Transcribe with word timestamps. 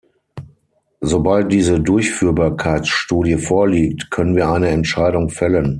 Sobald 1.01 1.51
diese 1.51 1.79
Durchführbarkeitsstudie 1.79 3.37
vorliegt, 3.37 4.09
können 4.09 4.35
wir 4.35 4.49
eine 4.49 4.69
Entscheidung 4.69 5.29
fällen. 5.29 5.69